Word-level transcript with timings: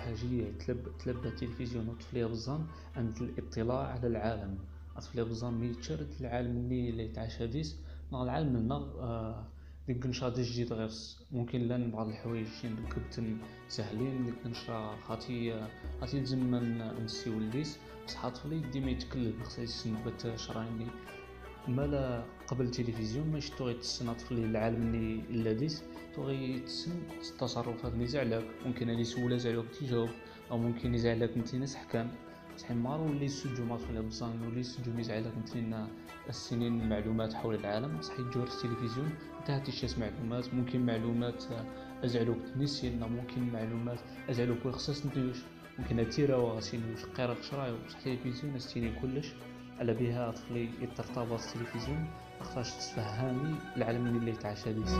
الحاجية 0.00 0.52
تلب 0.66 0.88
تلبى 1.04 1.28
التلفزيون 1.28 1.88
وطفليها 1.88 2.26
بالزان 2.26 2.66
عند 2.96 3.16
الاطلاع 3.22 3.86
على 3.92 4.06
العالم. 4.06 4.58
طفليها 4.96 5.24
بالزان 5.24 5.54
مي 5.54 5.74
تشرد 5.74 6.08
العالم 6.20 6.72
اللي 6.72 7.04
يتعاشى 7.04 7.46
ديس 7.46 7.76
نغ 8.12 8.22
العالم 8.22 8.56
لنا 8.56 8.74
آه 8.76 9.44
ديك 9.86 10.06
نشاط 10.06 10.38
جديد 10.40 10.72
غير 10.72 10.90
ممكن 11.32 11.60
لأن 11.60 11.90
بعض 11.90 12.08
الحوايج 12.08 12.46
نركبتن 12.64 13.38
ساهلين 13.68 14.24
ديك 14.24 14.46
نشرا 14.46 14.96
خاطي 14.96 15.68
خاطي 16.00 16.18
لازم 16.18 16.54
نسيو 17.04 17.38
ليس 17.38 17.78
بصح 18.06 18.28
طفلي 18.28 18.58
ديما 18.72 18.90
يتكلم 18.90 19.42
خصها 19.42 19.62
يسنبت 19.62 20.32
شرايني 20.36 20.86
مالا 21.68 22.24
قبل 22.46 22.64
التلفزيون 22.64 23.30
ما 23.32 23.40
شتو 23.40 23.64
غيتسنى 23.64 24.14
طفلي 24.14 24.44
العالم 24.44 24.94
اللي 24.94 25.42
لاديس 25.42 25.82
تو 26.14 26.22
غيتسن 26.22 26.92
التصرفات 27.30 27.92
اللي 27.92 28.06
زعلك 28.06 28.44
ممكن 28.66 28.90
اللي 28.90 29.04
سولا 29.04 29.36
زعلوك 29.36 29.66
تجاوب 29.66 30.08
أو 30.50 30.58
ممكن 30.58 30.94
يزعلك 30.94 31.30
انت 31.36 31.54
ناس 31.54 31.76
حكام. 31.76 32.10
صحيح 32.56 32.76
مارو 32.76 33.06
اللي 33.06 33.28
سجو 33.28 33.64
ما 33.64 33.76
طفل 33.76 34.02
بصان 34.02 34.42
ولي 34.42 34.62
سجو 34.62 34.98
يزعلك 34.98 35.32
انت 35.36 35.86
السنين 36.28 36.80
المعلومات 36.80 37.34
حول 37.34 37.54
العالم. 37.54 38.02
صحيح 38.02 38.20
جور 38.20 38.46
التلفزيون 38.46 39.10
انت 39.40 39.50
هاتي 39.50 39.72
شي 39.72 39.86
معلومات 40.00 40.54
ممكن 40.54 40.86
معلومات 40.86 41.44
ازعلوك 42.04 42.38
تنسينا 42.54 43.06
ممكن 43.06 43.52
معلومات 43.52 43.98
ازعلوك 44.30 44.66
وخصاص 44.66 45.06
نتيوش 45.06 45.38
ممكن 45.78 45.98
اتيرا 45.98 46.36
وغاسينوش 46.36 47.04
قيرك 47.04 47.42
شرايو 47.42 47.76
بصح 47.86 47.98
التلفزيون 48.06 48.54
استيني 48.54 49.00
كلش. 49.00 49.32
على 49.80 49.94
بها 49.94 50.30
طفلي 50.30 50.68
يترتبط 50.80 51.40
التلفزيون 51.40 52.10
خاطرش 52.40 52.70
تفهمي 52.70 53.54
العالم 53.76 54.06
اللي 54.06 54.30
يتعشى 54.30 54.72
ديس 54.72 54.90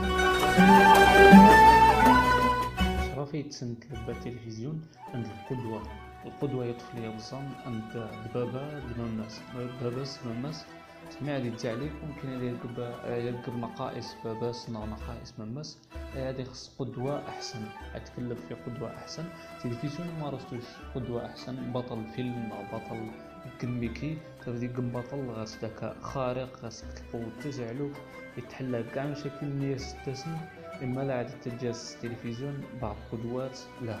شرفي 3.15 3.43
تسنت 3.43 3.83
لبا 3.91 4.11
التلفزيون 4.11 4.81
عند 5.13 5.25
القدوة. 5.25 5.81
القدوة 6.25 6.65
يا 6.65 6.73
طفلي 6.73 7.07
وصام 7.07 7.49
عند 7.65 8.09
بابا 8.33 8.83
الناس 8.99 9.41
بابا 9.81 10.05
الناس 10.25 10.65
سمع 11.09 11.37
لي 11.37 11.49
عليك 11.65 11.91
ممكن 12.07 12.29
يركب 12.29 12.93
يركب 13.05 13.55
نقائص 13.55 14.15
باباس 14.25 14.69
نقائص 14.69 15.33
ممس 15.39 15.77
هذه 16.15 16.43
خص 16.43 16.75
قدوة 16.79 17.29
أحسن. 17.29 17.59
أتكلم 17.95 18.35
في 18.35 18.53
قدوة 18.53 18.95
أحسن. 18.97 19.25
تلفزيون 19.63 20.07
ما 20.19 20.29
رستوش 20.29 20.63
قدوة 20.95 21.25
أحسن. 21.25 21.71
بطل 21.71 22.03
فيلم 22.15 22.49
بطل 22.73 23.11
كميكي 23.59 24.17
تبدي 24.45 24.67
بطل 24.67 25.29
غاس 25.29 25.57
ذكاء 25.63 25.95
خارق 26.01 26.59
غاس 26.63 26.83
القوة 26.83 27.31
تزعلو 27.43 27.89
يتحلى 28.37 28.83
كاع 28.83 29.05
مشاكل 29.05 29.47
الناس 29.47 29.95
تسن 30.05 30.37
إما 30.83 31.01
لا 31.01 31.13
عاد 31.17 31.29
تجاز 31.41 31.95
التلفزيون 31.95 32.63
بعض 32.81 32.95
قدوات 33.11 33.59
لا. 33.81 33.99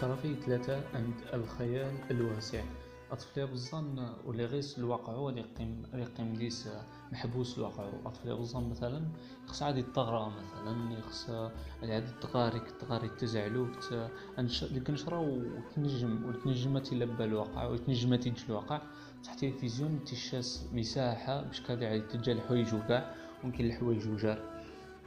شرفي 0.00 0.34
ثلاثة 0.46 0.80
عند 0.94 1.14
الخيال 1.34 1.92
الواسع. 2.10 2.62
أطفال 3.10 3.46
بالظن 3.46 4.08
ولا 4.24 4.44
غيس 4.46 4.78
الواقع 4.78 5.12
هو 5.12 5.30
يقيم 5.30 5.82
يقيم 5.94 6.34
ليس 6.34 6.68
محبوس 7.12 7.58
الواقع. 7.58 7.88
أطفال 8.06 8.36
بالظن 8.36 8.70
مثلا 8.70 9.08
خص 9.46 9.62
عادي 9.62 9.82
تغرى 9.82 10.32
مثلا 10.38 11.00
خص 11.00 11.30
عادي 11.82 12.06
تغاري 12.20 12.60
تغاري 12.80 13.08
تزعلو 13.08 13.66
ديك 14.70 14.90
نشرا 14.90 15.18
وتنجم 15.18 16.24
وتنجم 16.28 16.78
تلبى 16.78 17.24
الواقع 17.24 17.64
وتنجم 17.64 18.14
تنج 18.14 18.38
الواقع. 18.48 18.80
تحت 19.24 19.44
التلفزيون 19.44 20.04
تشاس 20.04 20.66
مساحة 20.72 21.42
باش 21.42 21.60
كادي 21.60 21.86
عادي 21.86 22.00
تلجا 22.00 22.32
الحوايج 22.32 22.74
وكاع 22.74 23.14
ممكن 23.44 23.64
الحوايج 23.64 24.08
وجار. 24.08 24.38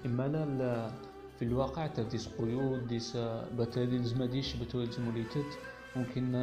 إما 0.06 0.28
لا 0.28 0.92
في 1.40 1.46
الواقع 1.46 1.88
تديس 1.88 2.28
قيود 2.28 2.88
ديس 2.88 3.18
بتادي 3.58 3.98
لزماديش 3.98 4.56
بتولي 4.56 4.90
موليتت 5.00 5.58
ممكن 5.96 6.36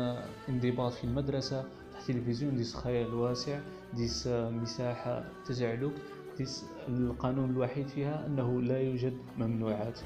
انضباط 0.49 0.93
في 0.93 1.05
المدرسة 1.05 1.65
التلفزيون 2.01 2.57
ديس 2.57 2.77
خيال 2.77 3.15
واسع 3.15 3.61
ديس 3.95 4.27
مساحة 4.31 5.25
تزعلك 5.47 5.93
ديس 6.39 6.65
القانون 6.89 7.51
الوحيد 7.51 7.89
فيها 7.89 8.27
أنه 8.27 8.63
لا 8.63 8.81
يوجد 8.81 9.17
ممنوعات. 9.39 10.01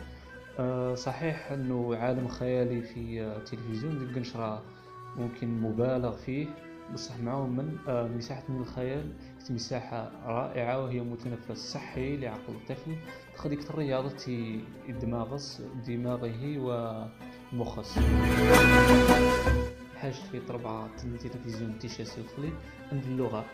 أه، 0.58 0.94
صحيح 0.94 1.52
أنه 1.52 1.96
عالم 1.96 2.28
خيالي 2.28 2.82
في 2.82 3.22
التلفزيون 3.22 3.98
ديك 3.98 4.26
ممكن 5.16 5.60
مبالغ 5.60 6.16
فيه. 6.16 6.46
بصح 6.94 7.18
معه 7.18 7.46
من 7.46 7.76
أه، 7.88 8.06
مساحة 8.08 8.42
من 8.48 8.60
الخيال 8.60 9.12
مساحة 9.50 10.10
رائعة 10.26 10.82
وهي 10.84 11.00
متنفس 11.00 11.72
صحي 11.72 12.16
لعقل 12.16 12.52
الطفل 12.54 12.96
تخليك 13.34 13.70
الرياضة 13.70 14.16
دماغس 14.88 15.62
دماغه 15.86 16.58
ومخص 17.52 17.98
حاجة 19.96 20.12
في 20.12 20.40
طربعة 20.48 20.90
التلفزيون 21.04 21.78
تيشاسي 21.78 22.22
طفلي 22.22 22.52
عند 22.92 23.04
اللغة 23.04 23.44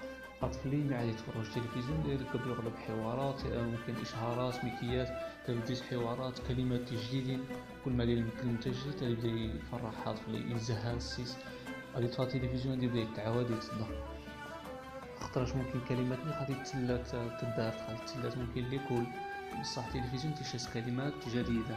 أطفالي 0.43 0.77
ما 0.77 0.97
عاد 0.97 1.09
يتفرج 1.09 1.45
تلفزيون 1.55 2.05
يركب 2.07 2.41
يغلب 2.47 2.73
حوارات 2.77 3.47
ممكن 3.47 3.95
إشهارات 4.03 4.65
ميكيات 4.65 5.09
تبديس 5.47 5.83
حوارات 5.83 6.39
كلمات 6.49 6.93
جديدين 6.93 7.41
كل 7.85 7.91
ما 7.93 8.05
دير 8.05 8.25
كلمة 8.43 8.61
جديد 8.61 8.93
تبدا 9.01 9.29
يفرح 9.29 10.11
طفلي 10.11 10.53
يزهى 10.53 10.93
السيس. 10.95 11.37
غادي 11.95 12.09
تفرج 12.09 12.37
التلفزيون 12.37 12.83
يبدا 12.83 12.99
يتعاود 12.99 13.51
يتصدق 13.51 13.89
خاطرش 15.21 15.53
ممكن 15.53 15.81
كلمات 15.89 16.19
اللي 16.19 16.35
غادي 16.41 16.55
تسلات 16.55 17.07
تدار 17.09 17.73
غادي 17.89 18.01
تسلات 18.07 18.39
ممكن 18.39 18.65
اللي 18.65 18.79
كل 18.89 19.05
بصح 19.61 19.87
التلفزيون 19.87 20.35
تيشاس 20.35 20.69
كلمات 20.75 21.29
جديدة. 21.29 21.77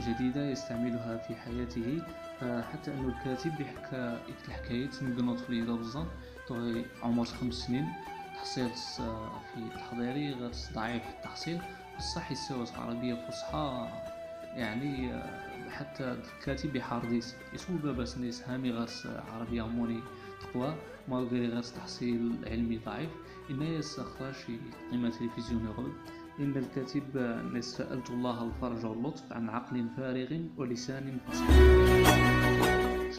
جديدة 0.00 0.44
يستعملها 0.50 1.16
في 1.16 1.34
حياته. 1.34 2.02
حتى 2.72 2.94
أنه 2.94 3.08
الكاتب 3.08 3.60
يحكى 3.60 4.18
الحكاية 4.48 4.90
نقنط 5.02 5.40
في 5.40 5.50
اليد 5.50 5.70
بزاف. 5.70 6.06
عمر 7.02 7.24
خمس 7.24 7.54
سنين. 7.54 7.88
تحصيل 8.34 8.68
في 8.68 9.56
التحضيري 9.56 10.32
غير 10.32 10.50
ضعيف 10.74 11.02
التحصيل. 11.08 11.60
بصح 11.98 12.32
يسوى 12.32 12.66
عربية 12.78 13.14
فصحى. 13.14 13.88
يعني 14.56 15.22
حتى 15.70 16.12
الكاتب 16.12 16.76
يحارديس 16.76 17.36
يسوي 17.54 17.76
بابا 17.76 18.04
سنيس 18.04 18.42
هامي 18.48 18.70
غير 18.70 18.88
عربية 19.32 19.66
موني 19.66 20.00
تقوى 20.40 20.74
مالغري 21.08 21.46
غير 21.46 21.62
تحصيل 21.62 22.32
علمي 22.46 22.78
ضعيف. 22.78 23.10
إنه 23.50 23.68
يسخرش 23.68 24.46
قيمة 24.90 25.10
تلفزيون 25.10 25.64
يغلب. 25.64 25.92
إن 26.40 26.56
الكاتب 26.56 27.36
سألت 27.60 28.10
الله 28.10 28.44
الفرج 28.44 28.86
واللطف 28.86 29.32
عن 29.32 29.48
عقل 29.48 29.88
فارغ 29.96 30.40
ولسان 30.56 31.18
فصيح 31.28 31.48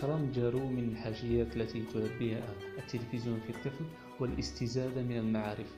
شرم 0.01 0.31
جارو 0.35 0.69
من 0.69 0.89
الحاجيات 0.89 1.55
التي 1.57 1.83
تلبيها 1.93 2.53
التلفزيون 2.77 3.39
في 3.39 3.49
الطفل 3.49 3.85
والاستزادة 4.19 5.01
من 5.01 5.17
المعارف. 5.17 5.75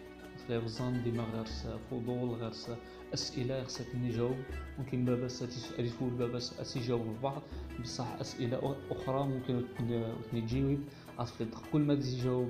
غير 0.49 0.61
ديما 1.03 1.23
غير 1.23 1.45
فضول 1.91 2.29
غير 2.29 2.51
أسئلة 3.13 3.63
خصك 3.63 3.95
نجاوب 3.95 4.35
ممكن 4.79 5.05
بابا 5.05 5.25
يسول 5.79 6.09
بابا 6.09 6.39
يجاوب 6.75 7.01
البعض 7.01 7.41
بصح 7.81 8.19
أسئلة 8.19 8.75
أخرى 8.91 9.27
ممكن 9.27 9.63
تجيوب 10.31 10.79
أصل 11.19 11.45
كل 11.73 11.81
ما 11.81 11.95
تجاوب 11.95 12.49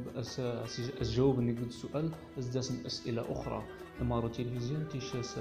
أجاوب 1.01 1.39
نقد 1.39 1.65
السؤال 1.67 2.11
أزداد 2.39 2.85
أسئلة 2.85 3.31
أخرى. 3.31 3.63
إمارة 4.01 4.27
تلفزيون 4.27 4.87
تيشاس 4.91 5.39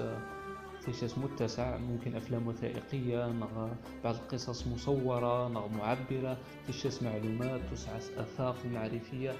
تيشاس 0.85 1.17
متسع. 1.17 1.77
ممكن 1.77 2.15
أفلام 2.15 2.47
وثائقية 2.47 3.27
نغ 3.27 3.69
بعض 4.03 4.15
القصص 4.15 4.67
مصورة 4.67 5.47
نغ 5.47 5.67
معبرة 5.67 6.37
تيشاس 6.67 7.03
معلومات 7.03 7.61
توسع 7.69 7.97
آفاق 7.97 8.55
معرفية. 8.65 9.35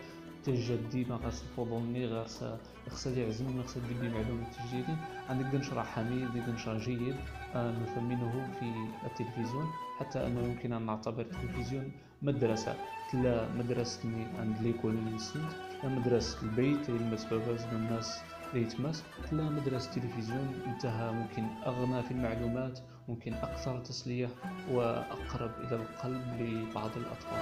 تجد 0.46 0.90
ديما 0.90 1.20
غاس 1.24 1.44
الفضولني 1.44 2.08
غاس 2.08 2.44
خصها 2.90 3.14
يعزم 3.14 3.64
خصها 3.64 3.82
دير 3.88 3.98
بمعلومات 4.02 4.54
جديدة 4.68 4.96
عندك 5.30 5.56
نشرة 5.56 5.82
حميد 5.82 6.34
ديك 6.34 6.50
نشرة 6.50 6.78
جيد 6.78 7.16
آه، 7.56 7.72
نثمنه 7.72 8.48
في 8.60 8.74
التلفزيون. 9.06 9.68
حتى 10.00 10.28
أنه 10.28 10.42
يمكن 10.42 10.74
أن 10.74 10.86
نعتبر 10.86 11.22
التلفزيون 11.22 11.92
مدرسة. 12.22 12.76
تلا 13.12 13.50
مدرسة 13.58 14.10
عند 14.40 14.56
ليكول 14.62 14.96
السند 15.16 15.50
مدرسة 15.84 16.42
البيت 16.44 16.90
يلمس 16.90 17.26
باباز 17.26 17.64
الناس 17.64 18.22
ليتماس 18.54 19.04
تلا 19.32 19.44
مدرسة 19.50 19.90
التلفزيون 19.98 20.62
انتهى. 20.68 21.12
ممكن 21.12 21.44
أغنى 21.66 22.04
في 22.04 22.12
المعلومات. 22.12 22.80
ممكن 23.08 23.34
أكثر 23.34 23.80
تسلية 23.80 24.30
وأقرب 24.72 25.52
إلى 25.60 25.76
القلب 25.76 26.42
لبعض 26.42 26.92
الأطفال. 26.98 27.42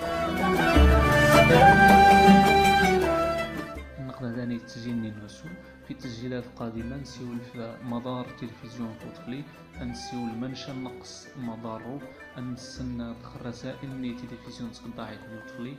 نقدر 3.99 4.35
ثاني 4.35 4.59
تسجيل 4.59 5.13
نسو 5.25 5.47
في 5.87 5.93
تسجيلات 5.93 6.43
قادمة 6.55 6.97
نسيو 6.97 7.27
مدار 7.83 8.25
التلفزيون 8.29 8.95
طفلي 9.01 9.43
نسيو 9.81 10.19
المنشأ 10.19 10.73
نقص 10.73 11.27
مضاره 11.37 12.01
نسن 12.37 13.01
الرسائل 13.35 13.89
من 13.89 14.09
التلفزيون 14.09 14.71
تقطع 14.71 15.13
طفلي 15.47 15.75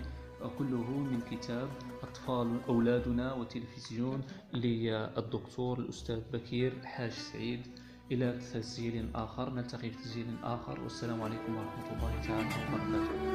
كله 0.58 0.90
من 0.90 1.20
كتاب 1.20 1.68
أطفال 2.02 2.60
أولادنا 2.68 3.32
وتلفزيون 3.32 4.22
للدكتور 4.54 5.78
الأستاذ 5.78 6.20
بكير 6.32 6.72
الحاج 6.72 7.10
سعيد. 7.10 7.60
إلى 8.12 8.38
تسجيل 8.38 9.10
آخر 9.14 9.50
نلتقي 9.50 9.90
في 9.90 9.98
تسجيل 9.98 10.26
آخر. 10.42 10.80
والسلام 10.80 11.22
عليكم 11.22 11.56
ورحمة 11.56 11.96
الله 11.96 12.20
تعالى 12.26 12.46
وبركاته. 12.46 13.33